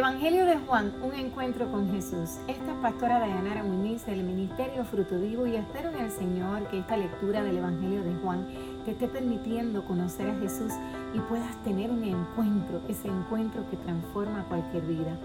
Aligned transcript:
Evangelio 0.00 0.46
de 0.46 0.56
Juan, 0.56 0.94
un 1.02 1.12
encuentro 1.12 1.70
con 1.70 1.92
Jesús. 1.92 2.38
Esta 2.48 2.72
es 2.72 2.78
Pastora 2.80 3.18
Dayanara 3.18 3.62
Muñiz 3.62 4.06
del 4.06 4.24
Ministerio 4.24 4.82
Fruto 4.86 5.18
Vivo 5.18 5.46
y 5.46 5.56
espero 5.56 5.90
en 5.90 5.98
el 5.98 6.10
Señor 6.10 6.66
que 6.68 6.78
esta 6.78 6.96
lectura 6.96 7.42
del 7.42 7.58
Evangelio 7.58 8.02
de 8.02 8.14
Juan 8.22 8.46
te 8.86 8.92
esté 8.92 9.08
permitiendo 9.08 9.84
conocer 9.84 10.30
a 10.30 10.34
Jesús 10.36 10.72
y 11.12 11.18
puedas 11.18 11.54
tener 11.64 11.90
un 11.90 12.02
encuentro, 12.02 12.80
ese 12.88 13.08
encuentro 13.08 13.68
que 13.68 13.76
transforma 13.76 14.46
cualquier 14.48 14.84
vida. 14.84 15.18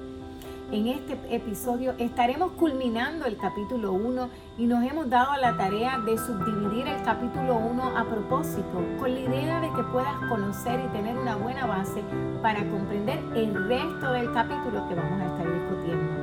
En 0.72 0.88
este 0.88 1.16
episodio 1.30 1.94
estaremos 2.00 2.54
culminando 2.54 3.26
el 3.26 3.38
capítulo 3.38 3.94
1 3.94 4.30
y 4.58 4.66
nos 4.66 4.84
hemos 4.84 5.08
dado 5.08 5.38
la 5.40 5.56
tarea 5.56 6.00
de 6.00 6.18
subdividir 6.18 6.88
el 6.88 7.04
capítulo 7.04 7.56
1 7.56 7.96
a 7.96 8.04
propósito, 8.06 8.84
con 8.98 9.14
la 9.14 9.20
idea 9.20 9.62
de 9.62 9.72
que 9.74 9.84
puedas 9.84 10.16
conocer 10.28 10.80
y 10.80 10.88
tener 10.88 11.16
una 11.20 11.36
buena 11.36 11.68
base 11.68 12.02
para 12.42 12.68
comprender 12.68 13.20
el 13.36 13.54
resto 13.68 14.12
del 14.12 14.34
capítulo 14.34 14.90
que 14.90 14.96
vamos 14.96 15.22
a 15.22 15.26
estar 15.26 15.54
discutiendo. 15.54 16.14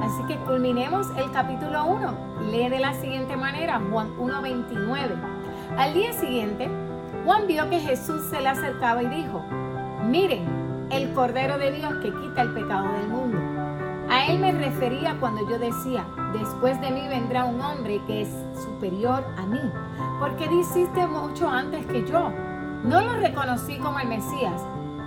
Así 0.00 0.22
que 0.26 0.36
culminemos 0.46 1.08
el 1.18 1.30
capítulo 1.30 1.84
1. 1.84 2.50
Lee 2.50 2.70
de 2.70 2.80
la 2.80 2.94
siguiente 2.94 3.36
manera, 3.36 3.78
Juan 3.90 4.08
1.29. 4.16 5.16
Al 5.76 5.92
día 5.92 6.14
siguiente, 6.14 6.70
Juan 7.26 7.46
vio 7.46 7.68
que 7.68 7.80
Jesús 7.80 8.24
se 8.30 8.40
le 8.40 8.48
acercaba 8.48 9.02
y 9.02 9.08
dijo, 9.08 9.44
miren, 10.08 10.88
el 10.90 11.12
Cordero 11.12 11.58
de 11.58 11.72
Dios 11.72 11.92
que 12.02 12.12
quita 12.14 12.42
el 12.42 12.54
pecado 12.54 12.90
del 12.92 13.08
mundo. 13.08 13.45
Él 14.28 14.40
me 14.40 14.50
refería 14.50 15.16
cuando 15.20 15.48
yo 15.48 15.56
decía, 15.56 16.04
después 16.32 16.80
de 16.80 16.90
mí 16.90 17.06
vendrá 17.06 17.44
un 17.44 17.60
hombre 17.60 18.02
que 18.08 18.22
es 18.22 18.28
superior 18.60 19.24
a 19.36 19.46
mí, 19.46 19.60
porque 20.18 20.48
hiciste 20.52 21.06
mucho 21.06 21.48
antes 21.48 21.86
que 21.86 22.04
yo. 22.04 22.32
No 22.82 23.02
lo 23.02 23.12
reconocí 23.14 23.78
como 23.78 24.00
el 24.00 24.08
Mesías, 24.08 24.60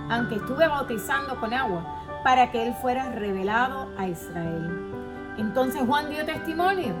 aunque 0.08 0.36
estuve 0.36 0.66
bautizando 0.66 1.38
con 1.38 1.52
agua, 1.52 1.84
para 2.24 2.50
que 2.50 2.66
él 2.66 2.74
fuera 2.80 3.10
revelado 3.10 3.90
a 3.98 4.08
Israel. 4.08 4.90
Entonces 5.36 5.82
Juan 5.86 6.08
dio 6.08 6.24
testimonio. 6.24 6.94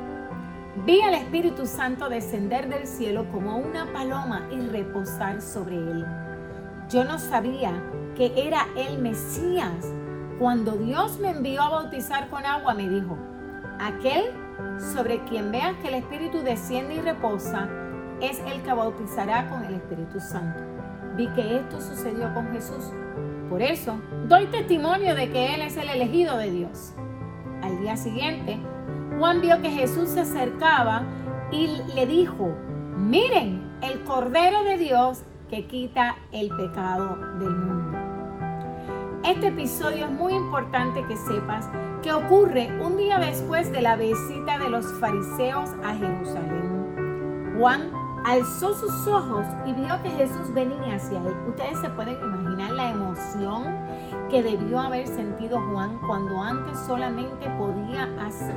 Vi 0.84 1.00
al 1.00 1.14
Espíritu 1.14 1.64
Santo 1.64 2.10
descender 2.10 2.68
del 2.68 2.86
cielo 2.86 3.26
como 3.32 3.56
una 3.56 3.86
paloma 3.94 4.46
y 4.50 4.60
reposar 4.60 5.40
sobre 5.40 5.76
él. 5.76 6.06
Yo 6.90 7.02
no 7.04 7.18
sabía 7.18 7.72
que 8.14 8.32
era 8.36 8.66
el 8.76 8.98
Mesías 8.98 9.86
cuando 10.40 10.72
Dios 10.72 11.18
me 11.18 11.32
envió 11.32 11.60
a 11.60 11.68
bautizar 11.68 12.30
con 12.30 12.46
agua, 12.46 12.72
me 12.72 12.88
dijo, 12.88 13.18
aquel 13.78 14.24
sobre 14.78 15.22
quien 15.24 15.52
veas 15.52 15.76
que 15.82 15.88
el 15.88 15.94
Espíritu 15.94 16.38
desciende 16.38 16.94
y 16.94 17.00
reposa, 17.02 17.68
es 18.22 18.40
el 18.46 18.62
que 18.62 18.72
bautizará 18.72 19.50
con 19.50 19.62
el 19.66 19.74
Espíritu 19.74 20.18
Santo. 20.18 20.58
Vi 21.14 21.28
que 21.34 21.58
esto 21.58 21.78
sucedió 21.82 22.32
con 22.32 22.50
Jesús. 22.52 22.90
Por 23.50 23.60
eso, 23.60 24.00
doy 24.28 24.46
testimonio 24.46 25.14
de 25.14 25.30
que 25.30 25.54
Él 25.54 25.60
es 25.60 25.76
el 25.76 25.90
elegido 25.90 26.38
de 26.38 26.50
Dios. 26.50 26.94
Al 27.62 27.78
día 27.80 27.98
siguiente, 27.98 28.58
Juan 29.18 29.42
vio 29.42 29.60
que 29.60 29.70
Jesús 29.70 30.08
se 30.08 30.20
acercaba 30.20 31.02
y 31.52 31.82
le 31.94 32.06
dijo, 32.06 32.48
miren 32.96 33.78
el 33.82 34.04
Cordero 34.04 34.64
de 34.64 34.78
Dios 34.78 35.22
que 35.50 35.66
quita 35.66 36.16
el 36.32 36.48
pecado 36.48 37.16
del 37.38 37.50
mundo. 37.50 37.79
Este 39.24 39.48
episodio 39.48 40.06
es 40.06 40.10
muy 40.10 40.32
importante 40.32 41.04
que 41.04 41.14
sepas 41.14 41.68
que 42.02 42.10
ocurre 42.10 42.70
un 42.80 42.96
día 42.96 43.18
después 43.18 43.70
de 43.70 43.82
la 43.82 43.94
visita 43.94 44.58
de 44.58 44.70
los 44.70 44.86
fariseos 44.94 45.70
a 45.84 45.94
Jerusalén. 45.94 47.54
Juan 47.58 47.90
alzó 48.24 48.74
sus 48.74 49.06
ojos 49.06 49.44
y 49.66 49.74
vio 49.74 50.02
que 50.02 50.10
Jesús 50.10 50.52
venía 50.54 50.94
hacia 50.96 51.18
él. 51.18 51.34
Ustedes 51.48 51.78
se 51.80 51.90
pueden 51.90 52.16
imaginar 52.22 52.70
la 52.72 52.90
emoción 52.90 53.64
que 54.30 54.42
debió 54.42 54.80
haber 54.80 55.06
sentido 55.06 55.60
Juan 55.70 55.98
cuando 56.06 56.40
antes 56.40 56.78
solamente 56.86 57.46
podía 57.58 58.08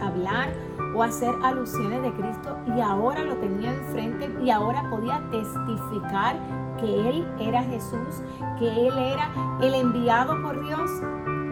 hablar 0.01 0.53
o 0.95 1.03
hacer 1.03 1.33
alusiones 1.43 2.01
de 2.03 2.13
Cristo 2.13 2.57
y 2.75 2.79
ahora 2.79 3.21
lo 3.21 3.35
tenía 3.35 3.73
enfrente 3.73 4.31
y 4.41 4.49
ahora 4.49 4.89
podía 4.89 5.21
testificar 5.29 6.37
que 6.83 7.09
Él 7.09 7.27
era 7.39 7.63
Jesús, 7.63 8.21
que 8.59 8.67
Él 8.67 8.97
era 8.97 9.29
el 9.61 9.73
enviado 9.73 10.41
por 10.41 10.61
Dios. 10.65 10.91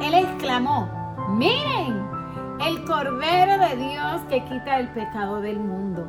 Él 0.02 0.14
exclamó, 0.14 0.90
miren, 1.30 2.06
el 2.68 2.84
Cordero 2.84 3.58
de 3.58 3.76
Dios 3.76 4.22
que 4.30 4.44
quita 4.44 4.80
el 4.80 4.90
pecado 4.90 5.42
del 5.42 5.60
mundo. 5.60 6.08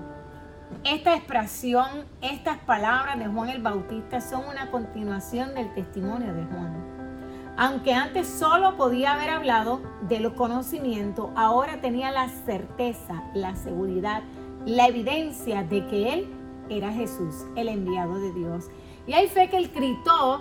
Esta 0.85 1.15
expresión, 1.15 1.87
estas 2.21 2.59
palabras 2.59 3.19
de 3.19 3.27
Juan 3.27 3.51
el 3.51 3.63
Bautista 3.63 4.21
son 4.21 4.43
una 4.51 4.71
continuación 4.71 5.55
del 5.55 5.73
testimonio 5.75 6.35
de 6.35 6.45
Juan. 6.45 7.55
Aunque 7.57 7.95
antes 7.95 8.27
solo 8.27 8.77
podía 8.77 9.13
haber 9.13 9.31
hablado 9.31 9.81
de 10.09 10.19
los 10.19 10.33
conocimientos, 10.33 11.31
ahora 11.37 11.81
tenía 11.81 12.11
la 12.11 12.29
certeza, 12.29 13.23
la 13.35 13.55
seguridad, 13.55 14.23
la 14.67 14.89
evidencia 14.89 15.63
de 15.63 15.87
que 15.87 16.13
Él 16.15 16.35
era 16.69 16.93
Jesús, 16.93 17.47
el 17.57 17.69
enviado 17.69 18.19
de 18.19 18.33
Dios. 18.33 18.69
Y 19.07 19.15
ahí 19.15 19.29
fue 19.29 19.49
que 19.49 19.57
él 19.57 19.71
gritó, 19.75 20.41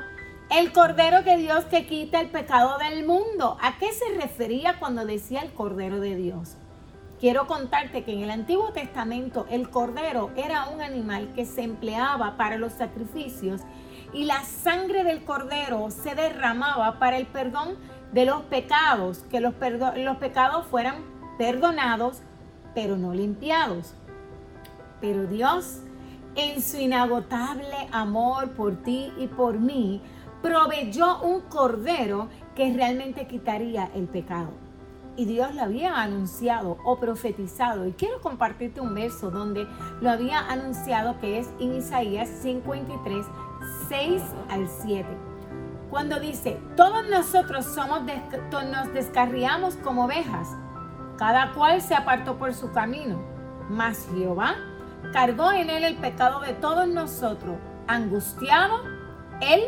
el 0.50 0.74
Cordero 0.74 1.24
de 1.24 1.38
Dios 1.38 1.64
que 1.66 1.86
quita 1.86 2.20
el 2.20 2.30
pecado 2.30 2.78
del 2.78 3.06
mundo. 3.06 3.58
¿A 3.62 3.78
qué 3.78 3.94
se 3.94 4.18
refería 4.20 4.80
cuando 4.80 5.06
decía 5.06 5.42
el 5.42 5.54
Cordero 5.54 6.00
de 6.00 6.16
Dios? 6.16 6.58
Quiero 7.22 7.48
contarte 7.48 8.04
que 8.04 8.14
en 8.14 8.24
el 8.24 8.32
Antiguo 8.32 8.74
Testamento 8.74 9.46
el 9.52 9.70
cordero 9.70 10.32
era 10.36 10.70
un 10.70 10.82
animal 10.82 11.34
que 11.36 11.46
se 11.46 11.62
empleaba 11.62 12.36
para 12.36 12.58
los 12.58 12.74
sacrificios 12.74 13.62
y 14.12 14.26
la 14.26 14.44
sangre 14.44 15.04
del 15.04 15.24
cordero 15.24 15.92
se 15.92 16.16
derramaba 16.16 16.98
para 16.98 17.18
el 17.18 17.28
perdón 17.28 17.78
de 18.12 18.26
los 18.26 18.42
pecados, 18.46 19.20
que 19.30 19.40
los, 19.40 19.54
los 19.98 20.18
pecados 20.18 20.66
fueran 20.66 20.96
perdonados 21.38 22.24
pero 22.74 22.98
no 22.98 23.14
limpiados. 23.14 23.94
Pero 25.00 25.28
Dios 25.28 25.82
en 26.36 26.62
su 26.62 26.78
inagotable 26.78 27.88
amor 27.92 28.52
por 28.52 28.75
ti 28.84 29.12
y 29.18 29.28
por 29.28 29.59
mí, 29.59 30.02
proveyó 30.42 31.22
un 31.22 31.42
cordero 31.42 32.30
que 32.56 32.74
realmente 32.74 33.28
quitaría 33.28 33.92
el 33.94 34.08
pecado. 34.08 34.52
Y 35.18 35.25
Dios 35.25 35.53
lo 35.53 35.64
había 35.64 36.02
anunciado 36.02 36.78
o 36.86 36.97
profetizado. 36.97 37.86
Y 37.86 37.92
quiero 37.92 38.22
compartirte 38.22 38.81
un 38.81 38.96
verso 38.96 39.30
donde 39.30 39.68
lo 40.00 40.09
había 40.09 40.40
anunciado 40.40 41.19
que 41.19 41.40
es 41.40 41.50
en 41.59 41.75
Isaías 41.75 42.30
53, 42.42 43.25
6 43.90 44.22
al 44.50 44.68
7. 44.68 45.06
Cuando 45.90 46.19
dice, 46.22 46.58
todos 46.78 47.08
nosotros 47.09 47.66
somos 47.66 48.02
nos 48.03 48.94
descarriamos 48.94 49.75
como 49.75 50.06
ovejas, 50.06 50.48
cada 51.18 51.52
cual 51.52 51.81
se 51.81 51.94
apartó 51.94 52.38
por 52.38 52.53
su 52.53 52.72
camino, 52.72 53.19
mas 53.69 54.08
Jehová 54.16 54.56
cargó 55.13 55.51
en 55.51 55.69
él 55.69 55.84
el 55.84 55.95
pecado 55.95 56.39
de 56.41 56.53
todos 56.53 56.88
nosotros. 56.88 57.57
Angustiado, 57.88 58.81
él 59.41 59.62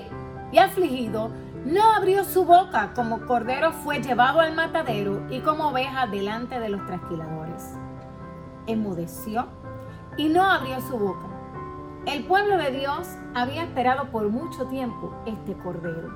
y 0.52 0.58
afligido, 0.60 1.32
no 1.66 1.94
abrió 1.94 2.26
su 2.26 2.46
boca 2.46 2.94
como 2.94 3.26
cordero 3.26 3.72
fue 3.72 4.02
llevado 4.02 4.42
al 4.42 4.54
matadero 4.54 5.26
y 5.30 5.40
como 5.40 5.70
oveja 5.70 6.08
delante 6.08 6.60
de 6.60 6.70
los 6.70 6.86
trasquiladores. 6.86 7.76
Enmudeció 8.68 9.48
y 10.18 10.28
no 10.28 10.44
abrió 10.44 10.82
su 10.82 10.98
boca. 10.98 11.28
El 12.06 12.26
pueblo 12.26 12.58
de 12.58 12.72
Dios 12.72 13.08
había 13.34 13.64
esperado 13.64 14.12
por 14.12 14.28
mucho 14.30 14.66
tiempo 14.66 15.16
este 15.26 15.54
cordero. 15.54 16.10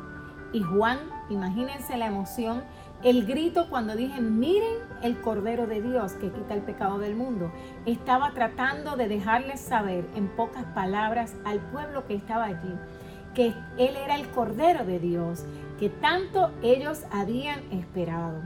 Y 0.52 0.62
Juan, 0.62 1.00
imagínense 1.30 1.98
la 1.98 2.08
emoción, 2.08 2.64
el 3.04 3.26
grito 3.26 3.68
cuando 3.70 3.96
dije, 3.96 4.22
miren 4.22 4.78
el 5.02 5.22
Cordero 5.22 5.68
de 5.68 5.82
Dios 5.82 6.14
que 6.14 6.32
quita 6.32 6.54
el 6.54 6.62
pecado 6.62 7.00
del 7.00 7.16
mundo, 7.16 7.52
estaba 7.86 8.32
tratando 8.32 8.96
de 8.96 9.08
dejarles 9.08 9.60
saber 9.60 10.06
en 10.16 10.28
pocas 10.30 10.66
palabras 10.74 11.36
al 11.46 11.60
pueblo 11.60 12.06
que 12.08 12.16
estaba 12.16 12.46
allí 12.46 12.74
que 13.38 13.54
Él 13.78 13.96
era 13.96 14.16
el 14.16 14.28
Cordero 14.30 14.84
de 14.84 14.98
Dios, 14.98 15.46
que 15.80 15.90
tanto 15.90 16.52
ellos 16.64 17.04
habían 17.12 17.60
esperado. 17.72 18.42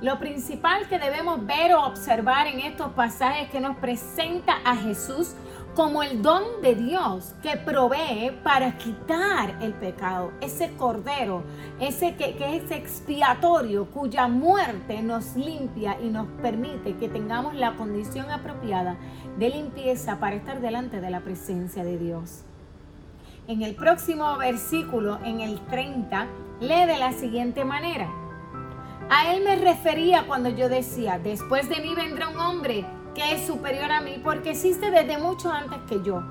Lo 0.00 0.20
principal 0.20 0.86
que 0.88 1.00
debemos 1.00 1.44
ver 1.44 1.74
o 1.74 1.84
observar 1.84 2.46
en 2.46 2.60
estos 2.60 2.92
pasajes 2.92 3.50
que 3.50 3.58
nos 3.58 3.76
presenta 3.78 4.58
a 4.64 4.76
Jesús 4.76 5.34
como 5.74 6.04
el 6.04 6.22
don 6.22 6.62
de 6.62 6.76
Dios 6.76 7.34
que 7.42 7.56
provee 7.56 8.30
para 8.44 8.78
quitar 8.78 9.58
el 9.60 9.74
pecado, 9.74 10.32
ese 10.40 10.72
cordero, 10.76 11.42
ese 11.80 12.14
que, 12.14 12.36
es 12.56 12.70
expiatorio, 12.70 13.86
cuya 13.86 14.28
muerte 14.28 15.02
nos 15.02 15.34
limpia 15.34 15.98
y 16.00 16.10
nos 16.10 16.28
permite 16.42 16.96
que 16.96 17.08
tengamos 17.08 17.54
la 17.54 17.74
condición 17.74 18.30
apropiada 18.30 18.96
de 19.36 19.50
limpieza 19.50 20.20
para 20.20 20.36
estar 20.36 20.60
delante 20.60 21.00
de 21.00 21.10
la 21.10 21.20
presencia 21.20 21.82
de 21.82 21.98
Dios. 21.98 22.42
En 23.48 23.62
el 23.62 23.74
próximo 23.74 24.38
versículo, 24.38 25.18
en 25.24 25.40
el 25.40 25.60
30, 25.66 26.28
lee 26.60 26.86
de 26.86 26.98
la 26.98 27.12
siguiente 27.12 27.64
manera. 27.64 28.08
A 29.10 29.34
él 29.34 29.42
me 29.44 29.56
refería 29.56 30.26
cuando 30.26 30.48
yo 30.48 30.68
decía, 30.68 31.18
después 31.18 31.68
de 31.68 31.80
mí 31.80 31.94
vendrá 31.94 32.28
un 32.28 32.38
hombre 32.38 32.86
que 33.14 33.34
es 33.34 33.46
superior 33.46 33.90
a 33.90 34.00
mí 34.00 34.20
porque 34.22 34.50
existe 34.50 34.90
desde 34.90 35.18
mucho 35.18 35.50
antes 35.50 35.78
que 35.88 36.02
yo. 36.02 36.22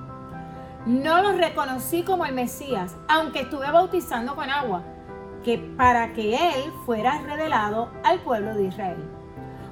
No 0.86 1.22
lo 1.22 1.32
reconocí 1.34 2.04
como 2.04 2.26
el 2.26 2.34
Mesías, 2.34 2.96
aunque 3.08 3.42
estuve 3.42 3.72
bautizando 3.72 4.36
con 4.36 4.50
agua, 4.50 4.84
que 5.44 5.58
para 5.58 6.14
que 6.14 6.36
él 6.36 6.72
fuera 6.86 7.22
revelado 7.22 7.90
al 8.04 8.20
pueblo 8.20 8.54
de 8.54 8.66
Israel. 8.66 9.10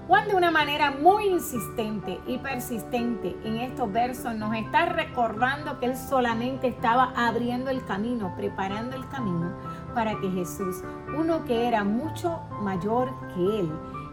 Juan 0.07 0.27
de 0.27 0.35
una 0.35 0.51
manera 0.51 0.91
muy 0.91 1.27
insistente 1.27 2.19
y 2.27 2.37
persistente 2.37 3.37
en 3.45 3.57
estos 3.57 3.91
versos 3.91 4.35
nos 4.35 4.53
está 4.55 4.87
recordando 4.87 5.79
que 5.79 5.85
él 5.85 5.97
solamente 5.97 6.67
estaba 6.67 7.13
abriendo 7.15 7.69
el 7.69 7.85
camino, 7.85 8.33
preparando 8.35 8.95
el 8.95 9.07
camino 9.07 9.53
para 9.93 10.19
que 10.19 10.29
Jesús, 10.31 10.83
uno 11.17 11.45
que 11.45 11.67
era 11.67 11.83
mucho 11.83 12.41
mayor 12.61 13.09
que 13.33 13.59
él 13.59 13.71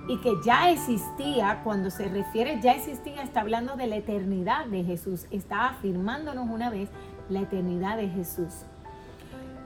y 0.08 0.16
que 0.18 0.34
ya 0.42 0.70
existía, 0.70 1.60
cuando 1.62 1.90
se 1.90 2.08
refiere 2.08 2.58
ya 2.62 2.72
existía, 2.72 3.22
está 3.22 3.42
hablando 3.42 3.76
de 3.76 3.86
la 3.86 3.96
eternidad 3.96 4.64
de 4.64 4.82
Jesús, 4.82 5.26
está 5.30 5.68
afirmándonos 5.68 6.48
una 6.48 6.70
vez 6.70 6.88
la 7.28 7.40
eternidad 7.40 7.98
de 7.98 8.08
Jesús. 8.08 8.64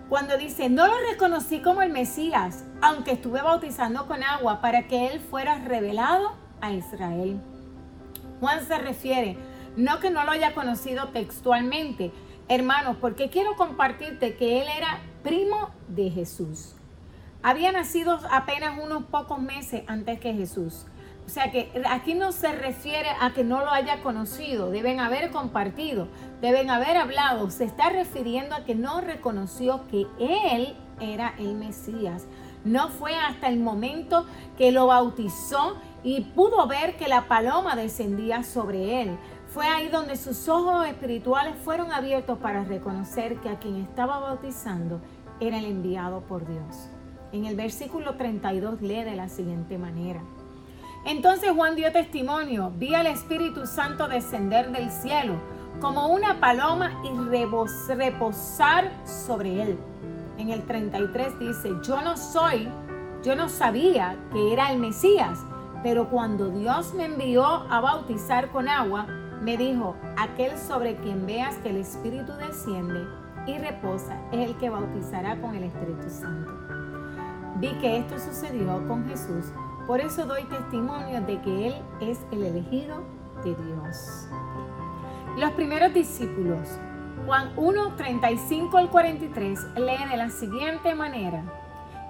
Cuando 0.09 0.37
dice, 0.37 0.69
no 0.69 0.89
lo 0.89 0.95
reconocí 1.11 1.61
como 1.61 1.81
el 1.81 1.93
Mesías, 1.93 2.65
aunque 2.83 3.13
estuve 3.13 3.41
bautizando 3.41 4.07
con 4.07 4.23
agua 4.25 4.61
para 4.61 4.89
que 4.89 5.07
Él 5.07 5.21
fuera 5.21 5.61
revelado 5.61 6.33
a 6.61 6.73
Israel. 6.73 7.41
Juan 8.41 8.67
se 8.67 8.79
refiere, 8.79 9.39
no 9.77 10.01
que 10.01 10.11
no 10.11 10.25
lo 10.25 10.33
haya 10.33 10.55
conocido 10.55 11.09
textualmente, 11.11 12.11
hermanos, 12.49 12.97
porque 13.01 13.31
quiero 13.31 13.55
compartirte 13.57 14.35
que 14.35 14.61
Él 14.61 14.67
era 14.77 14.99
primo 15.23 15.71
de 15.89 16.11
Jesús. 16.11 16.75
Había 17.45 17.73
nacido 17.73 18.21
apenas 18.31 18.79
unos 18.81 19.05
pocos 19.05 19.41
meses 19.41 19.83
antes 19.89 20.21
que 20.21 20.33
Jesús. 20.33 20.87
O 21.27 21.29
sea 21.29 21.51
que 21.51 21.71
aquí 21.89 22.15
no 22.15 22.31
se 22.31 22.53
refiere 22.53 23.09
a 23.21 23.33
que 23.33 23.43
no 23.43 23.61
lo 23.61 23.71
haya 23.71 24.01
conocido, 24.03 24.71
deben 24.71 25.01
haber 25.01 25.31
compartido, 25.31 26.07
deben 26.41 26.71
haber 26.71 26.97
hablado. 26.97 27.51
Se 27.51 27.65
está 27.65 27.91
refiriendo 27.91 28.55
a 28.55 28.65
que 28.65 28.77
no 28.77 29.01
reconoció 29.01 29.89
que 29.89 30.07
él 30.21 30.77
era 31.01 31.35
el 31.39 31.55
Mesías. 31.55 32.27
No 32.65 32.89
fue 32.91 33.17
hasta 33.17 33.49
el 33.49 33.59
momento 33.59 34.25
que 34.57 34.71
lo 34.71 34.87
bautizó 34.87 35.77
y 36.05 36.21
pudo 36.21 36.69
ver 36.69 36.97
que 36.97 37.09
la 37.09 37.27
paloma 37.27 37.75
descendía 37.75 38.45
sobre 38.45 39.03
él. 39.03 39.19
Fue 39.49 39.67
ahí 39.67 39.89
donde 39.89 40.17
sus 40.17 40.49
ojos 40.49 40.87
espirituales 40.87 41.55
fueron 41.65 41.93
abiertos 41.93 42.39
para 42.39 42.63
reconocer 42.63 43.41
que 43.41 43.49
a 43.49 43.59
quien 43.59 43.77
estaba 43.77 44.21
bautizando 44.21 45.01
era 45.41 45.59
el 45.59 45.65
enviado 45.65 46.21
por 46.23 46.47
Dios. 46.47 46.89
En 47.33 47.47
el 47.47 47.57
versículo 47.57 48.15
32 48.15 48.83
lee 48.83 49.05
de 49.05 49.17
la 49.17 49.29
siguiente 49.29 49.79
manera. 49.79 50.21
Entonces 51.05 51.51
Juan 51.51 51.75
dio 51.75 51.91
testimonio, 51.91 52.73
vi 52.77 52.95
al 52.95 53.07
Espíritu 53.07 53.67
Santo 53.67 54.07
descender 54.07 54.71
del 54.71 54.91
cielo 54.91 55.35
como 55.81 56.09
una 56.09 56.39
paloma 56.39 57.03
y 57.03 57.95
reposar 57.95 58.93
sobre 59.05 59.63
él. 59.63 59.79
En 60.39 60.51
el 60.51 60.63
33 60.63 61.39
dice, 61.41 61.71
yo 61.83 62.03
no 62.03 62.17
soy, 62.17 62.69
yo 63.25 63.35
no 63.35 63.49
sabía 63.49 64.17
que 64.33 64.53
era 64.53 64.71
el 64.71 64.79
Mesías, 64.79 65.41
pero 65.83 66.09
cuando 66.09 66.51
Dios 66.51 66.95
me 66.95 67.07
envió 67.07 67.45
a 67.45 67.81
bautizar 67.81 68.51
con 68.51 68.69
agua, 68.69 69.07
me 69.41 69.57
dijo, 69.57 69.97
aquel 70.17 70.57
sobre 70.57 70.97
quien 70.97 71.27
veas 71.27 71.57
que 71.59 71.71
el 71.71 71.79
Espíritu 71.79 72.33
desciende 72.35 73.05
y 73.47 73.59
reposa 73.59 74.21
es 74.31 74.51
el 74.51 74.57
que 74.57 74.71
bautizará 74.71 75.41
con 75.41 75.57
el 75.57 75.65
Espíritu 75.65 76.09
Santo. 76.09 76.82
Vi 77.57 77.73
que 77.81 77.99
esto 77.99 78.19
sucedió 78.19 78.87
con 78.89 79.09
Jesús 79.09 79.53
por 79.87 80.01
eso 80.01 80.27
doy 80.27 80.45
testimonio 80.45 81.21
de 81.23 81.41
que 81.41 81.67
Él 81.69 81.75
es 82.01 82.21
el 82.31 82.45
elegido 82.45 83.03
de 83.45 83.55
Dios. 83.55 84.29
Los 85.37 85.51
primeros 85.53 85.93
discípulos, 85.93 86.69
Juan 87.27 87.53
1, 87.57 87.97
35 87.97 88.79
al 88.79 88.91
43, 88.91 89.59
lee 89.77 90.09
de 90.09 90.17
la 90.17 90.31
siguiente 90.31 90.95
manera. 90.95 91.43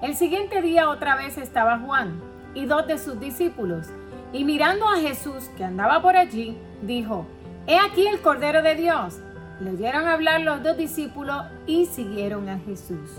El 0.03 0.15
siguiente 0.17 0.61
día 0.61 0.91
otra 0.91 1.17
vez 1.17 1.39
estaba 1.39 1.79
Juan 1.79 2.21
y 2.55 2.67
dos 2.67 2.87
de 2.87 2.99
sus 2.99 3.19
discípulos, 3.19 3.89
y 4.35 4.44
mirando 4.44 4.87
a 4.89 4.97
Jesús 4.97 5.49
que 5.56 5.65
andaba 5.65 6.03
por 6.03 6.17
allí, 6.17 6.59
dijo, 6.83 7.27
He 7.67 7.79
aquí 7.79 8.06
el 8.06 8.21
Cordero 8.21 8.62
de 8.62 8.75
Dios. 8.75 9.19
Le 9.61 9.71
oyeron 9.71 10.09
hablar 10.09 10.43
los 10.43 10.62
dos 10.62 10.77
discípulos 10.77 11.43
y 11.67 11.87
siguieron 11.87 12.49
a 12.49 12.59
Jesús. 12.59 13.11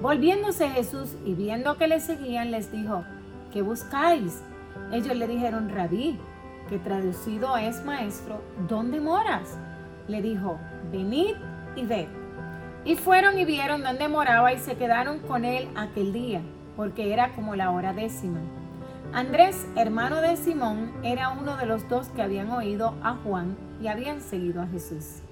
Volviéndose 0.00 0.70
Jesús 0.70 1.14
y 1.26 1.34
viendo 1.34 1.76
que 1.76 1.86
le 1.86 2.00
seguían, 2.00 2.50
les 2.50 2.72
dijo, 2.72 3.04
¿qué 3.52 3.60
buscáis? 3.60 4.42
Ellos 4.92 5.14
le 5.14 5.26
dijeron, 5.26 5.68
rabí, 5.68 6.18
que 6.70 6.78
traducido 6.78 7.56
es 7.58 7.84
maestro, 7.84 8.42
¿dónde 8.66 9.00
moras? 9.00 9.58
Le 10.08 10.22
dijo, 10.22 10.58
venid 10.90 11.34
y 11.76 11.84
ved. 11.84 12.08
Y 12.84 12.96
fueron 12.96 13.38
y 13.38 13.44
vieron 13.44 13.82
dónde 13.82 14.08
moraba 14.08 14.52
y 14.54 14.58
se 14.58 14.76
quedaron 14.76 15.18
con 15.18 15.44
él 15.44 15.68
aquel 15.76 16.14
día, 16.14 16.40
porque 16.76 17.12
era 17.12 17.32
como 17.32 17.54
la 17.54 17.70
hora 17.70 17.92
décima. 17.92 18.40
Andrés, 19.12 19.66
hermano 19.76 20.22
de 20.22 20.36
Simón, 20.36 20.92
era 21.02 21.28
uno 21.28 21.56
de 21.56 21.66
los 21.66 21.86
dos 21.88 22.08
que 22.08 22.22
habían 22.22 22.50
oído 22.50 22.94
a 23.02 23.16
Juan 23.16 23.56
y 23.82 23.88
habían 23.88 24.22
seguido 24.22 24.62
a 24.62 24.66
Jesús. 24.66 25.22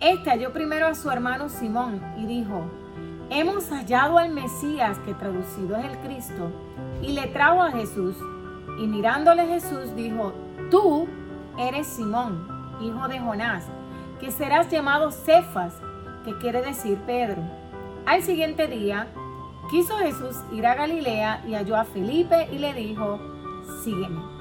Este 0.00 0.30
halló 0.30 0.52
primero 0.52 0.86
a 0.86 0.94
su 0.94 1.10
hermano 1.10 1.48
Simón 1.48 2.00
y 2.16 2.26
dijo, 2.26 2.70
hemos 3.34 3.68
hallado 3.70 4.18
al 4.18 4.30
Mesías, 4.30 4.98
que 5.00 5.12
traducido 5.12 5.76
es 5.76 5.84
el 5.84 5.98
Cristo, 5.98 6.50
y 7.02 7.12
le 7.12 7.26
trajo 7.26 7.62
a 7.62 7.72
Jesús. 7.72 8.16
Y 8.78 8.86
mirándole 8.86 9.46
Jesús 9.46 9.94
dijo, 9.94 10.32
tú 10.70 11.06
eres 11.58 11.86
Simón, 11.86 12.46
hijo 12.80 13.08
de 13.08 13.18
Jonás, 13.18 13.66
que 14.20 14.30
serás 14.30 14.70
llamado 14.70 15.10
Cefas, 15.10 15.74
que 16.24 16.36
quiere 16.38 16.62
decir 16.62 16.98
Pedro. 17.06 17.42
Al 18.06 18.22
siguiente 18.22 18.68
día, 18.68 19.08
quiso 19.70 19.96
Jesús 19.98 20.36
ir 20.52 20.66
a 20.66 20.74
Galilea 20.74 21.44
y 21.46 21.54
halló 21.54 21.76
a 21.76 21.84
Felipe 21.84 22.48
y 22.52 22.58
le 22.58 22.72
dijo, 22.72 23.18
sígueme. 23.82 24.34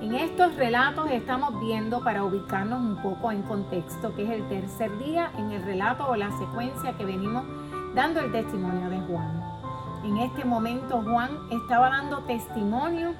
En 0.00 0.14
estos 0.14 0.56
relatos 0.56 1.10
estamos 1.10 1.60
viendo 1.60 2.02
para 2.02 2.24
ubicarnos 2.24 2.80
un 2.80 3.02
poco 3.02 3.30
en 3.30 3.42
contexto, 3.42 4.14
que 4.14 4.24
es 4.24 4.30
el 4.30 4.48
tercer 4.48 4.96
día 4.98 5.30
en 5.36 5.52
el 5.52 5.62
relato 5.62 6.08
o 6.08 6.16
la 6.16 6.30
secuencia 6.38 6.96
que 6.96 7.04
venimos 7.04 7.44
dando 7.94 8.20
el 8.20 8.32
testimonio 8.32 8.88
de 8.88 8.98
Juan. 9.00 9.42
En 10.04 10.18
este 10.18 10.44
momento 10.44 11.02
Juan 11.02 11.30
estaba 11.50 11.90
dando 11.90 12.18
testimonio, 12.20 13.14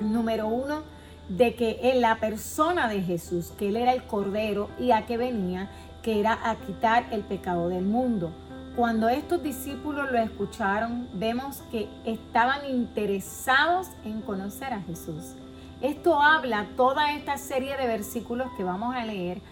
número 0.00 0.46
uno, 0.46 0.82
de 1.28 1.54
que 1.54 1.78
él, 1.82 2.00
la 2.00 2.16
persona 2.16 2.88
de 2.88 3.02
Jesús, 3.02 3.52
que 3.58 3.68
él 3.68 3.76
era 3.76 3.92
el 3.92 4.04
Cordero 4.04 4.70
y 4.78 4.90
a 4.90 5.06
que 5.06 5.16
venía, 5.16 5.70
que 6.02 6.18
era 6.18 6.38
a 6.42 6.56
quitar 6.56 7.06
el 7.12 7.22
pecado 7.22 7.68
del 7.68 7.84
mundo. 7.84 8.32
Cuando 8.74 9.08
estos 9.08 9.42
discípulos 9.42 10.10
lo 10.10 10.18
escucharon, 10.18 11.08
vemos 11.12 11.62
que 11.70 11.88
estaban 12.04 12.68
interesados 12.68 13.88
en 14.04 14.22
conocer 14.22 14.72
a 14.72 14.80
Jesús. 14.80 15.34
Esto 15.82 16.22
habla 16.22 16.68
toda 16.76 17.12
esta 17.12 17.36
serie 17.36 17.76
de 17.76 17.86
versículos 17.86 18.48
que 18.56 18.64
vamos 18.64 18.94
a 18.94 19.04
leer 19.04 19.42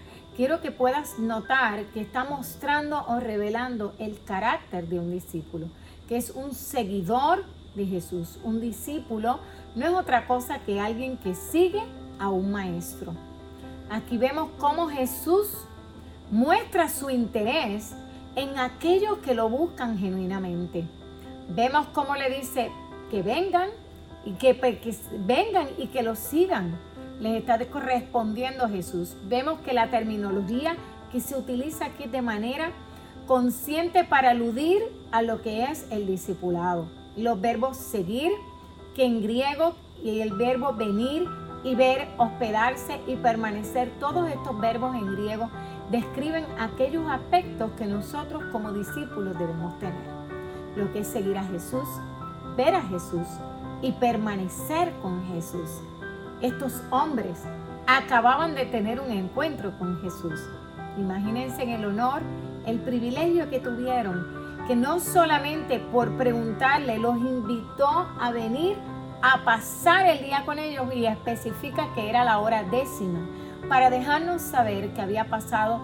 quiero 0.40 0.62
que 0.62 0.70
puedas 0.70 1.18
notar 1.18 1.84
que 1.92 2.00
está 2.00 2.24
mostrando 2.24 3.04
o 3.08 3.20
revelando 3.20 3.92
el 3.98 4.24
carácter 4.24 4.88
de 4.88 4.98
un 4.98 5.10
discípulo, 5.10 5.66
que 6.08 6.16
es 6.16 6.30
un 6.30 6.54
seguidor 6.54 7.44
de 7.74 7.84
Jesús. 7.84 8.38
Un 8.42 8.58
discípulo 8.58 9.40
no 9.76 9.86
es 9.86 9.92
otra 9.92 10.26
cosa 10.26 10.60
que 10.60 10.80
alguien 10.80 11.18
que 11.18 11.34
sigue 11.34 11.82
a 12.18 12.30
un 12.30 12.52
maestro. 12.52 13.12
Aquí 13.90 14.16
vemos 14.16 14.48
cómo 14.56 14.88
Jesús 14.88 15.46
muestra 16.30 16.88
su 16.88 17.10
interés 17.10 17.94
en 18.34 18.58
aquellos 18.58 19.18
que 19.18 19.34
lo 19.34 19.50
buscan 19.50 19.98
genuinamente. 19.98 20.86
Vemos 21.50 21.86
cómo 21.92 22.16
le 22.16 22.30
dice 22.30 22.72
que 23.10 23.20
vengan 23.20 23.68
y 24.24 24.32
que, 24.32 24.54
vengan 25.18 25.68
y 25.76 25.88
que 25.88 26.02
lo 26.02 26.16
sigan 26.16 26.78
les 27.20 27.36
está 27.36 27.58
correspondiendo 27.66 28.68
Jesús. 28.68 29.16
Vemos 29.28 29.60
que 29.60 29.72
la 29.72 29.90
terminología 29.90 30.76
que 31.12 31.20
se 31.20 31.36
utiliza 31.36 31.86
aquí 31.86 32.08
de 32.08 32.22
manera 32.22 32.70
consciente 33.26 34.04
para 34.04 34.30
aludir 34.30 34.82
a 35.12 35.22
lo 35.22 35.42
que 35.42 35.64
es 35.64 35.86
el 35.90 36.06
discipulado. 36.06 36.86
Los 37.16 37.40
verbos 37.40 37.76
seguir, 37.76 38.32
que 38.94 39.04
en 39.04 39.22
griego, 39.22 39.74
y 40.02 40.20
el 40.20 40.32
verbo 40.32 40.72
venir 40.72 41.28
y 41.62 41.74
ver, 41.74 42.08
hospedarse 42.16 43.00
y 43.06 43.16
permanecer, 43.16 43.92
todos 44.00 44.28
estos 44.30 44.58
verbos 44.58 44.94
en 44.94 45.14
griego 45.14 45.50
describen 45.90 46.46
aquellos 46.58 47.08
aspectos 47.10 47.70
que 47.72 47.84
nosotros 47.84 48.42
como 48.50 48.72
discípulos 48.72 49.38
debemos 49.38 49.78
tener. 49.78 50.20
Lo 50.76 50.90
que 50.92 51.00
es 51.00 51.06
seguir 51.06 51.36
a 51.36 51.44
Jesús, 51.44 51.86
ver 52.56 52.74
a 52.74 52.82
Jesús 52.82 53.26
y 53.82 53.92
permanecer 53.92 54.92
con 55.02 55.26
Jesús. 55.26 55.82
Estos 56.40 56.82
hombres 56.90 57.38
acababan 57.86 58.54
de 58.54 58.64
tener 58.64 59.00
un 59.00 59.10
encuentro 59.10 59.76
con 59.78 60.00
Jesús. 60.00 60.40
Imagínense 60.96 61.62
en 61.62 61.70
el 61.70 61.84
honor, 61.84 62.22
el 62.66 62.78
privilegio 62.80 63.50
que 63.50 63.60
tuvieron, 63.60 64.26
que 64.66 64.74
no 64.74 65.00
solamente 65.00 65.78
por 65.78 66.16
preguntarle 66.16 66.98
los 66.98 67.16
invitó 67.16 68.08
a 68.18 68.30
venir 68.32 68.76
a 69.22 69.44
pasar 69.44 70.06
el 70.06 70.24
día 70.24 70.44
con 70.46 70.58
ellos 70.58 70.86
y 70.94 71.04
especifica 71.04 71.92
que 71.94 72.08
era 72.08 72.24
la 72.24 72.38
hora 72.38 72.62
décima, 72.64 73.20
para 73.68 73.90
dejarnos 73.90 74.40
saber 74.40 74.94
que 74.94 75.02
había 75.02 75.28
pasado 75.28 75.80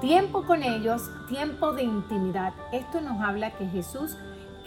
tiempo 0.00 0.42
con 0.42 0.64
ellos, 0.64 1.08
tiempo 1.28 1.72
de 1.72 1.84
intimidad. 1.84 2.52
Esto 2.72 3.00
nos 3.00 3.20
habla 3.20 3.52
que 3.52 3.66
Jesús 3.66 4.16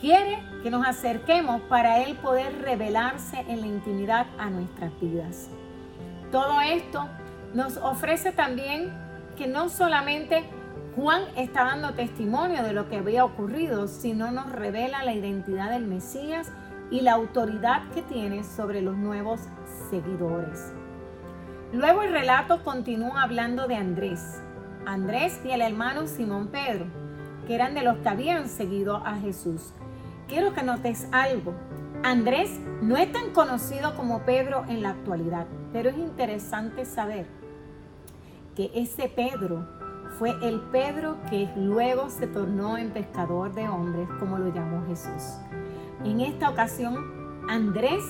quiere 0.03 0.43
que 0.62 0.69
nos 0.69 0.86
acerquemos 0.86 1.62
para 1.69 2.03
Él 2.03 2.17
poder 2.17 2.62
revelarse 2.62 3.39
en 3.48 3.62
la 3.62 3.67
intimidad 3.67 4.27
a 4.38 4.50
nuestras 4.50 4.91
vidas. 5.00 5.48
Todo 6.29 6.60
esto 6.60 7.07
nos 7.53 7.77
ofrece 7.77 8.33
también 8.33 8.91
que 9.38 9.48
no 9.48 9.69
solamente 9.69 10.43
Juan 10.98 11.22
está 11.38 11.63
dando 11.63 11.93
testimonio 11.93 12.63
de 12.63 12.74
lo 12.74 12.89
que 12.89 12.98
había 12.98 13.24
ocurrido, 13.24 13.88
sino 13.88 14.29
nos 14.29 14.51
revela 14.51 15.05
la 15.05 15.13
identidad 15.13 15.69
del 15.72 15.86
Mesías 15.86 16.51
y 16.91 17.00
la 17.00 17.13
autoridad 17.13 17.89
que 17.93 18.01
tiene 18.01 18.43
sobre 18.43 18.81
los 18.81 18.98
nuevos 18.98 19.39
seguidores. 19.89 20.74
Luego 21.72 22.01
el 22.01 22.12
relato 22.12 22.62
continúa 22.65 23.24
hablando 23.24 23.69
de 23.69 23.75
Andrés. 23.75 24.41
Andrés 24.86 25.39
y 25.45 25.51
el 25.51 25.62
hermano 25.62 26.07
Simón 26.07 26.50
Pedro, 26.50 26.88
que 27.48 27.55
eran 27.55 27.74
de 27.74 27.83
los 27.83 28.00
que 28.00 28.10
habían 28.10 28.50
seguido 28.50 28.98
a 28.98 29.15
Jesús. 29.15 29.74
Quiero 30.27 30.53
que 30.53 30.63
notes 30.63 31.07
algo. 31.11 31.53
Andrés 32.03 32.59
no 32.81 32.97
es 32.97 33.11
tan 33.11 33.31
conocido 33.31 33.95
como 33.95 34.23
Pedro 34.23 34.65
en 34.67 34.81
la 34.81 34.89
actualidad, 34.89 35.47
pero 35.71 35.89
es 35.89 35.97
interesante 35.97 36.85
saber 36.85 37.27
que 38.55 38.71
ese 38.73 39.09
Pedro 39.09 39.67
fue 40.19 40.31
el 40.41 40.61
Pedro 40.71 41.17
que 41.29 41.49
luego 41.55 42.09
se 42.09 42.27
tornó 42.27 42.77
en 42.77 42.91
pescador 42.91 43.53
de 43.53 43.67
hombres, 43.67 44.07
como 44.19 44.37
lo 44.37 44.53
llamó 44.53 44.85
Jesús. 44.87 45.37
En 46.03 46.21
esta 46.21 46.49
ocasión, 46.49 47.43
Andrés 47.49 48.03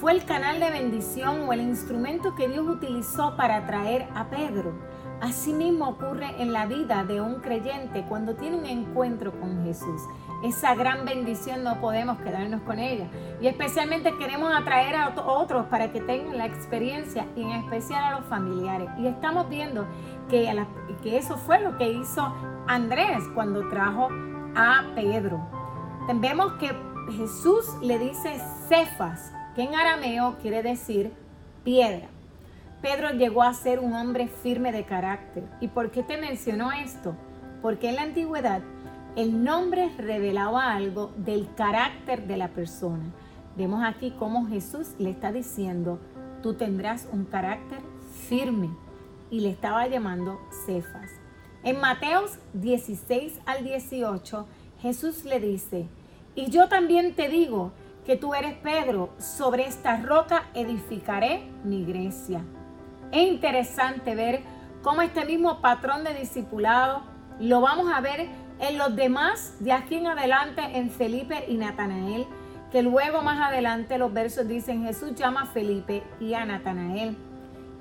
fue 0.00 0.12
el 0.12 0.24
canal 0.24 0.60
de 0.60 0.70
bendición 0.70 1.48
o 1.48 1.52
el 1.52 1.60
instrumento 1.60 2.34
que 2.34 2.48
Dios 2.48 2.66
utilizó 2.66 3.36
para 3.36 3.56
atraer 3.56 4.06
a 4.14 4.28
Pedro. 4.28 4.74
Asimismo 5.20 5.88
ocurre 5.88 6.42
en 6.42 6.52
la 6.52 6.66
vida 6.66 7.04
de 7.04 7.22
un 7.22 7.36
creyente 7.36 8.04
cuando 8.06 8.34
tiene 8.34 8.56
un 8.56 8.66
encuentro 8.66 9.32
con 9.40 9.64
Jesús. 9.64 10.02
Esa 10.44 10.74
gran 10.74 11.06
bendición 11.06 11.64
no 11.64 11.80
podemos 11.80 12.18
quedarnos 12.18 12.60
con 12.62 12.78
ella. 12.78 13.06
Y 13.40 13.46
especialmente 13.46 14.14
queremos 14.18 14.54
atraer 14.54 14.94
a 14.94 15.14
otros 15.26 15.66
para 15.66 15.90
que 15.90 16.02
tengan 16.02 16.36
la 16.36 16.44
experiencia 16.44 17.26
y 17.34 17.42
en 17.42 17.50
especial 17.52 18.04
a 18.04 18.20
los 18.20 18.28
familiares. 18.28 18.90
Y 18.98 19.06
estamos 19.06 19.48
viendo 19.48 19.86
que, 20.28 20.52
que 21.02 21.16
eso 21.16 21.38
fue 21.38 21.60
lo 21.60 21.78
que 21.78 21.90
hizo 21.90 22.34
Andrés 22.66 23.24
cuando 23.34 23.66
trajo 23.70 24.08
a 24.54 24.84
Pedro. 24.94 25.40
Vemos 26.14 26.52
que 26.54 26.70
Jesús 27.16 27.64
le 27.80 27.98
dice 27.98 28.38
Cefas, 28.68 29.32
que 29.54 29.62
en 29.62 29.74
arameo 29.74 30.36
quiere 30.42 30.62
decir 30.62 31.12
piedra. 31.64 32.08
Pedro 32.86 33.10
llegó 33.10 33.42
a 33.42 33.52
ser 33.52 33.80
un 33.80 33.94
hombre 33.94 34.28
firme 34.28 34.70
de 34.70 34.84
carácter. 34.84 35.42
¿Y 35.60 35.66
por 35.66 35.90
qué 35.90 36.04
te 36.04 36.18
mencionó 36.18 36.70
esto? 36.70 37.16
Porque 37.60 37.88
en 37.88 37.96
la 37.96 38.02
antigüedad 38.02 38.62
el 39.16 39.42
nombre 39.42 39.90
revelaba 39.98 40.72
algo 40.72 41.10
del 41.16 41.52
carácter 41.56 42.28
de 42.28 42.36
la 42.36 42.46
persona. 42.46 43.02
Vemos 43.56 43.82
aquí 43.84 44.14
cómo 44.16 44.46
Jesús 44.46 44.94
le 45.00 45.10
está 45.10 45.32
diciendo, 45.32 45.98
tú 46.44 46.54
tendrás 46.54 47.08
un 47.10 47.24
carácter 47.24 47.80
firme. 48.28 48.70
Y 49.32 49.40
le 49.40 49.50
estaba 49.50 49.88
llamando 49.88 50.38
Cefas. 50.64 51.10
En 51.64 51.80
Mateos 51.80 52.38
16 52.52 53.40
al 53.46 53.64
18, 53.64 54.46
Jesús 54.80 55.24
le 55.24 55.40
dice, 55.40 55.88
y 56.36 56.50
yo 56.50 56.68
también 56.68 57.16
te 57.16 57.28
digo 57.28 57.72
que 58.04 58.14
tú 58.14 58.32
eres 58.32 58.54
Pedro, 58.58 59.10
sobre 59.18 59.66
esta 59.66 59.96
roca 59.96 60.44
edificaré 60.54 61.50
mi 61.64 61.80
iglesia. 61.80 62.44
Es 63.12 63.28
interesante 63.28 64.14
ver 64.14 64.42
cómo 64.82 65.02
este 65.02 65.24
mismo 65.24 65.60
patrón 65.60 66.04
de 66.04 66.14
discipulado 66.14 67.02
lo 67.40 67.60
vamos 67.60 67.92
a 67.92 68.00
ver 68.00 68.28
en 68.60 68.78
los 68.78 68.94
demás 68.96 69.56
de 69.60 69.72
aquí 69.72 69.96
en 69.96 70.06
adelante 70.06 70.62
en 70.74 70.90
Felipe 70.90 71.44
y 71.48 71.56
Natanael, 71.56 72.26
que 72.70 72.82
luego 72.82 73.22
más 73.22 73.40
adelante 73.40 73.98
los 73.98 74.12
versos 74.12 74.48
dicen 74.48 74.84
Jesús 74.84 75.14
llama 75.14 75.42
a 75.42 75.46
Felipe 75.46 76.02
y 76.20 76.34
a 76.34 76.44
Natanael. 76.44 77.16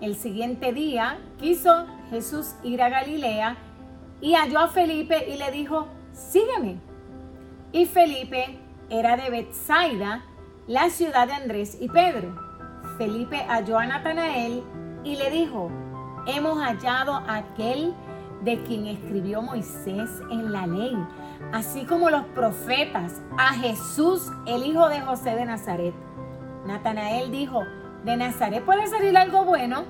El 0.01 0.15
siguiente 0.15 0.73
día 0.73 1.17
quiso 1.39 1.85
Jesús 2.09 2.55
ir 2.63 2.81
a 2.81 2.89
Galilea 2.89 3.55
y 4.21 4.33
halló 4.33 4.59
a 4.59 4.67
Felipe 4.67 5.29
y 5.29 5.37
le 5.37 5.51
dijo, 5.51 5.87
sígueme. 6.13 6.77
Y 7.71 7.85
Felipe 7.85 8.59
era 8.89 9.17
de 9.17 9.29
Bethsaida, 9.29 10.23
la 10.67 10.89
ciudad 10.89 11.27
de 11.27 11.33
Andrés 11.33 11.77
y 11.79 11.87
Pedro. 11.87 12.35
Felipe 12.97 13.37
halló 13.47 13.77
a 13.77 13.85
Natanael 13.85 14.63
y 15.05 15.15
le 15.15 15.29
dijo, 15.29 15.69
hemos 16.25 16.57
hallado 16.57 17.13
a 17.13 17.35
aquel 17.37 17.93
de 18.41 18.61
quien 18.63 18.87
escribió 18.87 19.41
Moisés 19.41 20.09
en 20.29 20.51
la 20.51 20.67
ley, 20.67 20.97
así 21.53 21.85
como 21.85 22.09
los 22.09 22.23
profetas, 22.27 23.21
a 23.37 23.53
Jesús, 23.53 24.29
el 24.45 24.65
hijo 24.65 24.89
de 24.89 24.99
José 25.01 25.35
de 25.35 25.45
Nazaret. 25.45 25.93
Natanael 26.65 27.31
dijo, 27.31 27.61
¿de 28.03 28.17
Nazaret 28.17 28.65
puede 28.65 28.87
salir 28.87 29.15
algo 29.15 29.45
bueno? 29.45 29.83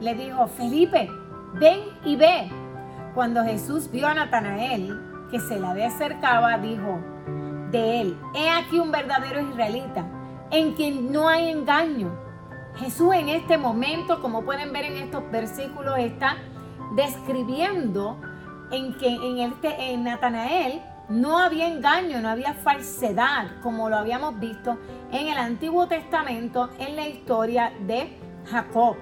Le 0.00 0.14
dijo, 0.14 0.48
Felipe, 0.48 1.08
ven 1.54 1.80
y 2.04 2.16
ve. 2.16 2.50
Cuando 3.14 3.44
Jesús 3.44 3.90
vio 3.90 4.08
a 4.08 4.14
Natanael, 4.14 4.98
que 5.30 5.38
se 5.38 5.60
la 5.60 5.72
acercaba, 5.72 6.58
dijo, 6.58 6.98
de 7.70 8.00
él. 8.00 8.18
He 8.34 8.48
aquí 8.48 8.78
un 8.78 8.90
verdadero 8.90 9.40
israelita, 9.40 10.04
en 10.50 10.72
quien 10.74 11.12
no 11.12 11.28
hay 11.28 11.50
engaño. 11.50 12.10
Jesús 12.76 13.14
en 13.14 13.28
este 13.28 13.58
momento, 13.58 14.20
como 14.20 14.44
pueden 14.44 14.72
ver 14.72 14.86
en 14.86 14.96
estos 14.96 15.30
versículos, 15.30 15.98
está 15.98 16.36
describiendo 16.96 18.20
en 18.70 18.96
que 18.98 19.08
en, 19.08 19.38
este, 19.38 19.92
en 19.92 20.04
Natanael 20.04 20.80
no 21.08 21.38
había 21.38 21.68
engaño, 21.68 22.20
no 22.20 22.28
había 22.28 22.54
falsedad, 22.54 23.60
como 23.62 23.90
lo 23.90 23.96
habíamos 23.96 24.38
visto 24.38 24.78
en 25.10 25.28
el 25.28 25.36
Antiguo 25.36 25.86
Testamento, 25.86 26.70
en 26.78 26.96
la 26.96 27.06
historia 27.06 27.72
de 27.86 28.16
Jacob, 28.50 28.96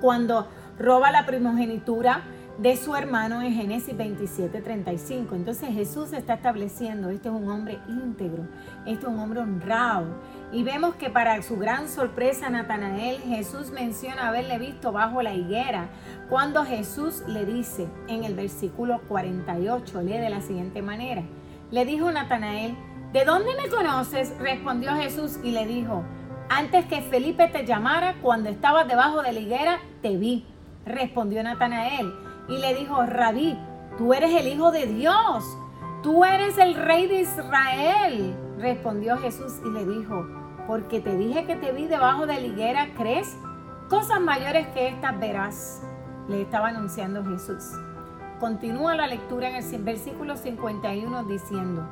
cuando 0.00 0.48
roba 0.78 1.10
la 1.10 1.26
primogenitura 1.26 2.22
de 2.60 2.76
su 2.76 2.94
hermano 2.94 3.40
en 3.40 3.54
Génesis 3.54 3.96
27, 3.96 4.60
35. 4.60 5.34
Entonces 5.34 5.70
Jesús 5.70 6.12
está 6.12 6.34
estableciendo, 6.34 7.08
este 7.08 7.28
es 7.28 7.34
un 7.34 7.48
hombre 7.50 7.78
íntegro, 7.88 8.46
este 8.84 9.06
es 9.06 9.08
un 9.10 9.18
hombre 9.18 9.40
honrado. 9.40 10.20
Y 10.52 10.62
vemos 10.62 10.94
que 10.96 11.08
para 11.08 11.40
su 11.40 11.56
gran 11.56 11.88
sorpresa 11.88 12.50
Natanael, 12.50 13.18
Jesús 13.22 13.70
menciona 13.70 14.28
haberle 14.28 14.58
visto 14.58 14.92
bajo 14.92 15.22
la 15.22 15.32
higuera, 15.32 15.88
cuando 16.28 16.62
Jesús 16.66 17.22
le 17.26 17.46
dice 17.46 17.88
en 18.08 18.24
el 18.24 18.34
versículo 18.34 19.00
48, 19.08 20.02
lee 20.02 20.18
de 20.18 20.28
la 20.28 20.42
siguiente 20.42 20.82
manera, 20.82 21.22
le 21.70 21.86
dijo 21.86 22.12
Natanael, 22.12 22.76
¿de 23.14 23.24
dónde 23.24 23.52
me 23.56 23.70
conoces? 23.70 24.38
Respondió 24.38 24.94
Jesús 24.96 25.38
y 25.42 25.52
le 25.52 25.64
dijo, 25.64 26.04
antes 26.50 26.84
que 26.84 27.00
Felipe 27.00 27.48
te 27.48 27.64
llamara, 27.64 28.16
cuando 28.20 28.50
estabas 28.50 28.86
debajo 28.86 29.22
de 29.22 29.32
la 29.32 29.40
higuera, 29.40 29.78
te 30.02 30.18
vi. 30.18 30.44
Respondió 30.84 31.42
Natanael 31.42 32.29
y 32.50 32.58
le 32.58 32.74
dijo, 32.74 33.00
Rabí, 33.06 33.56
tú 33.96 34.12
eres 34.12 34.34
el 34.34 34.48
Hijo 34.48 34.72
de 34.72 34.86
Dios, 34.86 35.56
tú 36.02 36.24
eres 36.24 36.58
el 36.58 36.74
Rey 36.74 37.06
de 37.06 37.20
Israel. 37.20 38.36
Respondió 38.58 39.16
Jesús 39.16 39.60
y 39.64 39.70
le 39.70 39.86
dijo, 39.86 40.26
porque 40.66 41.00
te 41.00 41.16
dije 41.16 41.46
que 41.46 41.56
te 41.56 41.72
vi 41.72 41.86
debajo 41.86 42.26
de 42.26 42.34
la 42.34 42.46
higuera, 42.46 42.88
¿crees? 42.96 43.36
Cosas 43.88 44.20
mayores 44.20 44.66
que 44.68 44.88
estas 44.88 45.18
verás, 45.18 45.82
le 46.28 46.42
estaba 46.42 46.68
anunciando 46.68 47.24
Jesús. 47.24 47.64
Continúa 48.40 48.94
la 48.94 49.06
lectura 49.06 49.48
en 49.50 49.56
el 49.56 49.82
versículo 49.82 50.36
51 50.36 51.24
diciendo, 51.24 51.88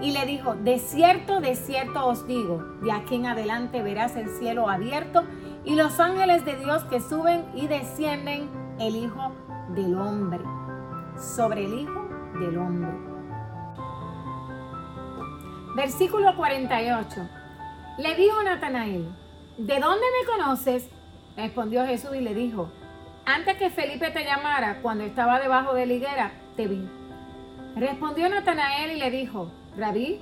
y 0.00 0.12
le 0.12 0.26
dijo, 0.26 0.54
de 0.54 0.78
cierto, 0.78 1.40
de 1.40 1.56
cierto 1.56 2.06
os 2.06 2.26
digo, 2.26 2.62
de 2.82 2.92
aquí 2.92 3.16
en 3.16 3.26
adelante 3.26 3.82
verás 3.82 4.14
el 4.16 4.28
cielo 4.28 4.68
abierto 4.68 5.24
y 5.64 5.74
los 5.74 5.98
ángeles 5.98 6.44
de 6.44 6.56
Dios 6.56 6.84
que 6.84 7.00
suben 7.00 7.44
y 7.54 7.66
descienden 7.66 8.48
el 8.78 8.94
Hijo 8.94 9.32
del 9.68 9.94
hombre, 9.94 10.40
sobre 11.16 11.64
el 11.64 11.80
Hijo 11.80 12.08
del 12.38 12.58
hombre. 12.58 12.90
Versículo 15.76 16.34
48. 16.36 17.28
Le 17.98 18.14
dijo 18.14 18.42
Natanael, 18.42 19.08
¿de 19.58 19.80
dónde 19.80 20.06
me 20.20 20.26
conoces? 20.26 20.88
Respondió 21.36 21.84
Jesús 21.86 22.14
y 22.16 22.20
le 22.20 22.34
dijo, 22.34 22.70
antes 23.24 23.56
que 23.58 23.70
Felipe 23.70 24.10
te 24.10 24.24
llamara, 24.24 24.80
cuando 24.80 25.04
estaba 25.04 25.40
debajo 25.40 25.74
de 25.74 25.86
la 25.86 25.92
higuera, 25.92 26.32
te 26.56 26.66
vi. 26.66 26.88
Respondió 27.76 28.28
Natanael 28.28 28.92
y 28.92 28.98
le 28.98 29.10
dijo, 29.10 29.52
Rabí, 29.76 30.20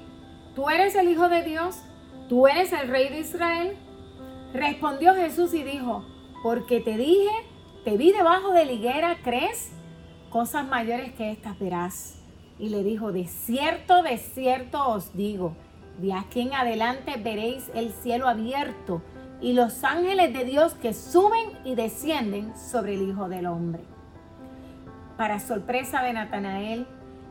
¿tú 0.55 0.69
eres 0.69 0.95
el 0.97 1.09
Hijo 1.09 1.29
de 1.29 1.43
Dios? 1.43 1.83
¿Tú 2.29 2.49
eres 2.49 2.73
el 2.73 2.89
Rey 2.89 3.09
de 3.09 3.21
Israel? 3.21 3.77
Respondió 4.53 5.15
Jesús 5.15 5.55
y 5.55 5.63
dijo, 5.63 6.05
porque 6.43 6.81
te 6.81 6.97
dije 6.97 7.31
te 7.87 7.97
vi 7.97 8.11
debajo 8.11 8.53
de 8.53 8.67
la 8.67 8.73
higuera, 8.73 9.17
¿crees? 9.23 9.71
Cosas 10.29 10.67
mayores 10.67 11.13
que 11.13 11.31
estas 11.31 11.57
verás. 11.57 12.21
Y 12.59 12.71
le 12.71 12.83
dijo, 12.83 13.13
de 13.13 13.29
cierto, 13.29 14.03
de 14.03 14.19
cierto 14.19 14.89
os 14.89 15.15
digo, 15.17 15.55
de 15.99 16.13
aquí 16.13 16.41
en 16.41 16.53
adelante 16.53 17.15
veréis 17.17 17.71
el 17.77 17.93
cielo 17.93 18.27
abierto 18.27 19.03
y 19.41 19.53
los 19.53 19.85
ángeles 19.85 20.33
de 20.33 20.45
Dios 20.45 20.75
que 20.75 20.93
suben 20.93 21.51
y 21.65 21.77
descienden 21.77 22.57
sobre 22.59 22.95
el 22.95 23.09
Hijo 23.09 23.29
del 23.29 23.47
Hombre. 23.47 23.85
para 25.17 25.39
sorpresa 25.39 26.03
de 26.03 26.13
Natanael, 26.13 26.89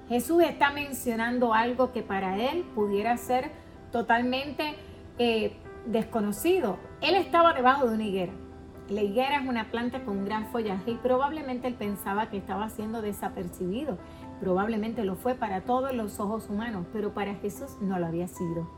Jesús 0.07 0.41
está 0.41 0.71
mencionando 0.71 1.53
algo 1.53 1.91
que 1.91 2.01
para 2.01 2.37
él 2.37 2.63
pudiera 2.73 3.17
ser 3.17 3.51
totalmente 3.91 4.77
eh, 5.19 5.51
desconocido. 5.85 6.79
Él 7.01 7.15
estaba 7.15 7.51
debajo 7.51 7.89
de 7.89 7.95
una 7.95 8.05
higuera. 8.05 8.44
La 8.89 9.01
higuera 9.01 9.37
es 9.37 9.49
una 9.49 9.71
planta 9.71 10.03
con 10.05 10.25
gran 10.25 10.45
follaje 10.51 10.91
y 10.91 10.95
probablemente 10.95 11.67
él 11.67 11.73
pensaba 11.73 12.29
que 12.29 12.37
estaba 12.37 12.69
siendo 12.69 13.01
desapercibido. 13.01 13.97
Probablemente 14.39 15.03
lo 15.03 15.15
fue 15.15 15.33
para 15.33 15.61
todos 15.61 15.91
los 15.93 16.19
ojos 16.19 16.47
humanos, 16.49 16.85
pero 16.93 17.11
para 17.11 17.33
Jesús 17.33 17.77
no 17.81 17.97
lo 17.97 18.05
había 18.05 18.27
sido. 18.27 18.69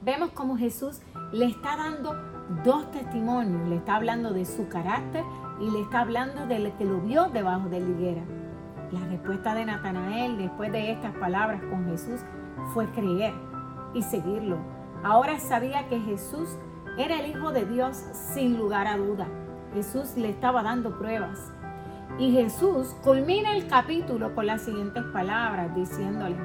Vemos 0.00 0.30
cómo 0.30 0.56
Jesús 0.56 1.00
le 1.32 1.46
está 1.46 1.76
dando 1.76 2.14
dos 2.64 2.88
testimonios. 2.92 3.68
Le 3.68 3.76
está 3.76 3.96
hablando 3.96 4.32
de 4.32 4.44
su 4.44 4.68
carácter 4.68 5.24
y 5.60 5.68
le 5.68 5.80
está 5.80 6.02
hablando 6.02 6.46
de 6.46 6.60
lo 6.60 6.76
que 6.76 6.84
lo 6.84 7.00
vio 7.00 7.28
debajo 7.28 7.68
de 7.68 7.80
la 7.80 7.88
higuera. 7.88 8.22
La 8.92 9.00
respuesta 9.08 9.54
de 9.54 9.64
Natanael 9.64 10.38
después 10.38 10.70
de 10.70 10.92
estas 10.92 11.16
palabras 11.16 11.60
con 11.68 11.84
Jesús 11.86 12.20
fue 12.72 12.86
creer 12.92 13.34
y 13.92 14.02
seguirlo. 14.02 14.58
Ahora 15.02 15.40
sabía 15.40 15.88
que 15.88 15.98
Jesús 15.98 16.48
era 16.96 17.18
el 17.18 17.30
Hijo 17.30 17.50
de 17.50 17.66
Dios 17.66 17.96
sin 18.34 18.56
lugar 18.56 18.86
a 18.86 18.96
duda. 18.96 19.26
Jesús 19.78 20.16
le 20.16 20.30
estaba 20.30 20.64
dando 20.64 20.98
pruebas. 20.98 21.52
Y 22.18 22.32
Jesús 22.32 22.96
culmina 23.04 23.56
el 23.56 23.68
capítulo 23.68 24.34
con 24.34 24.46
las 24.46 24.62
siguientes 24.62 25.04
palabras, 25.12 25.72
diciéndole 25.76 26.36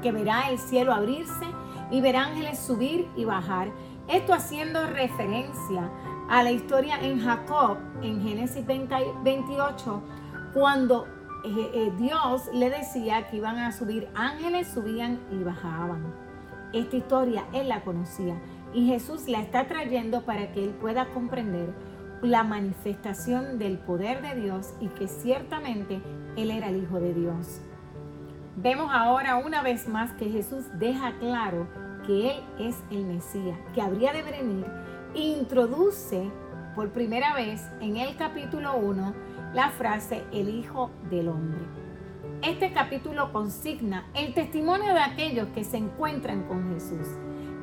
que 0.00 0.12
verá 0.12 0.48
el 0.48 0.58
cielo 0.58 0.94
abrirse 0.94 1.46
y 1.90 2.00
verá 2.00 2.26
ángeles 2.26 2.58
subir 2.60 3.08
y 3.16 3.24
bajar. 3.24 3.72
Esto 4.06 4.32
haciendo 4.32 4.86
referencia 4.86 5.90
a 6.28 6.44
la 6.44 6.52
historia 6.52 7.00
en 7.00 7.20
Jacob, 7.20 7.78
en 8.00 8.22
Génesis 8.22 8.64
28, 8.64 10.02
cuando 10.54 11.06
eh, 11.44 11.70
eh, 11.74 11.92
Dios 11.98 12.48
le 12.54 12.70
decía 12.70 13.26
que 13.26 13.38
iban 13.38 13.58
a 13.58 13.72
subir 13.72 14.08
ángeles, 14.14 14.68
subían 14.68 15.18
y 15.32 15.42
bajaban. 15.42 16.14
Esta 16.72 16.96
historia 16.96 17.44
él 17.52 17.68
la 17.68 17.82
conocía 17.82 18.40
y 18.72 18.86
Jesús 18.86 19.26
la 19.26 19.40
está 19.40 19.66
trayendo 19.66 20.22
para 20.22 20.52
que 20.52 20.62
él 20.62 20.70
pueda 20.70 21.06
comprender 21.06 21.74
la 22.22 22.44
manifestación 22.44 23.58
del 23.58 23.78
poder 23.78 24.22
de 24.22 24.40
Dios 24.40 24.74
y 24.80 24.88
que 24.88 25.08
ciertamente 25.08 26.00
él 26.36 26.50
era 26.50 26.68
el 26.68 26.82
Hijo 26.82 27.00
de 27.00 27.14
Dios. 27.14 27.60
Vemos 28.56 28.90
ahora 28.92 29.36
una 29.36 29.62
vez 29.62 29.88
más 29.88 30.12
que 30.12 30.28
Jesús 30.28 30.64
deja 30.78 31.18
claro 31.18 31.66
que 32.06 32.30
Él 32.30 32.42
es 32.58 32.76
el 32.90 33.04
Mesías, 33.04 33.58
que 33.74 33.80
habría 33.80 34.12
de 34.12 34.22
venir, 34.22 34.66
e 35.14 35.20
introduce 35.20 36.30
por 36.74 36.90
primera 36.90 37.34
vez 37.34 37.62
en 37.80 37.96
el 37.96 38.16
capítulo 38.16 38.76
1 38.76 39.14
la 39.54 39.70
frase 39.70 40.24
el 40.32 40.48
Hijo 40.48 40.90
del 41.10 41.28
Hombre. 41.28 41.60
Este 42.42 42.72
capítulo 42.72 43.32
consigna 43.32 44.06
el 44.14 44.34
testimonio 44.34 44.94
de 44.94 45.00
aquellos 45.00 45.48
que 45.48 45.64
se 45.64 45.76
encuentran 45.76 46.44
con 46.44 46.72
Jesús, 46.72 47.06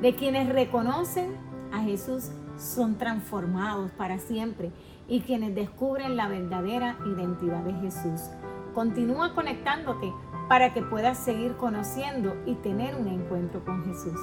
de 0.00 0.14
quienes 0.14 0.48
reconocen 0.48 1.36
a 1.72 1.80
Jesús 1.80 2.30
son 2.58 2.98
transformados 2.98 3.90
para 3.92 4.18
siempre 4.18 4.70
y 5.08 5.20
quienes 5.20 5.54
descubren 5.54 6.16
la 6.16 6.28
verdadera 6.28 6.98
identidad 7.06 7.62
de 7.62 7.72
Jesús. 7.74 8.30
Continúa 8.74 9.34
conectándote 9.34 10.12
para 10.48 10.74
que 10.74 10.82
puedas 10.82 11.18
seguir 11.18 11.56
conociendo 11.56 12.36
y 12.46 12.54
tener 12.56 12.96
un 12.96 13.08
encuentro 13.08 13.64
con 13.64 13.84
Jesús. 13.84 14.18